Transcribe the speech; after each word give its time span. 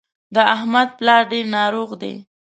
د 0.35 0.37
احمد 0.55 0.89
پلار 0.97 1.21
ډېر 1.31 1.45
ناروغ 1.57 1.89
دی 2.01 2.13